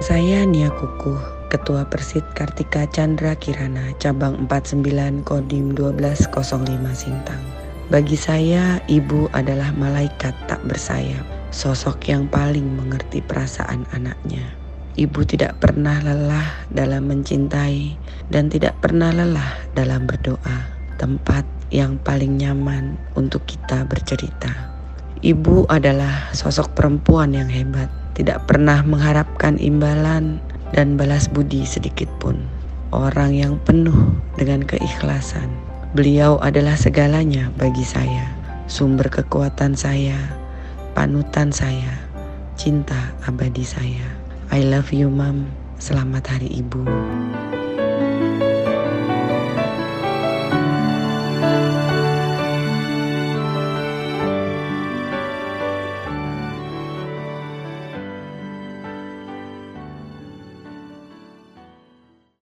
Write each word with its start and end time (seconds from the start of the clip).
Saya 0.00 0.48
Nia 0.48 0.72
Kukuh, 0.72 1.20
Ketua 1.52 1.84
Persit 1.84 2.24
Kartika 2.32 2.88
Chandra 2.88 3.36
Kirana, 3.36 3.92
Cabang 4.00 4.48
49 4.48 4.80
Kodim 5.28 5.76
1205 5.76 6.32
Sintang. 6.96 7.44
Bagi 7.92 8.16
saya, 8.16 8.80
ibu 8.88 9.28
adalah 9.36 9.76
malaikat 9.76 10.32
tak 10.48 10.64
bersayap, 10.64 11.20
sosok 11.52 12.00
yang 12.08 12.24
paling 12.32 12.64
mengerti 12.64 13.20
perasaan 13.20 13.84
anaknya. 13.92 14.56
Ibu 14.96 15.20
tidak 15.28 15.60
pernah 15.60 16.00
lelah 16.00 16.48
dalam 16.72 17.04
mencintai 17.04 17.92
dan 18.32 18.48
tidak 18.48 18.80
pernah 18.80 19.12
lelah 19.12 19.52
dalam 19.76 20.08
berdoa, 20.08 20.64
tempat 20.96 21.44
yang 21.68 22.00
paling 22.00 22.40
nyaman 22.40 22.96
untuk 23.20 23.44
kita 23.44 23.84
bercerita. 23.84 24.48
Ibu 25.20 25.68
adalah 25.68 26.32
sosok 26.32 26.72
perempuan 26.72 27.36
yang 27.36 27.52
hebat, 27.52 27.92
tidak 28.20 28.44
pernah 28.44 28.84
mengharapkan 28.84 29.56
imbalan 29.56 30.36
dan 30.76 31.00
balas 31.00 31.24
budi 31.24 31.64
sedikit 31.64 32.12
pun. 32.20 32.36
Orang 32.92 33.32
yang 33.32 33.56
penuh 33.64 33.96
dengan 34.36 34.60
keikhlasan. 34.60 35.48
Beliau 35.96 36.36
adalah 36.44 36.76
segalanya 36.76 37.48
bagi 37.56 37.82
saya, 37.82 38.28
sumber 38.68 39.08
kekuatan 39.08 39.72
saya, 39.72 40.20
panutan 40.92 41.48
saya, 41.48 41.96
cinta 42.60 43.16
abadi 43.24 43.64
saya. 43.64 44.04
I 44.52 44.68
love 44.68 44.92
you, 44.92 45.08
Mom. 45.08 45.48
Selamat 45.80 46.28
Hari 46.28 46.60
Ibu. 46.60 46.84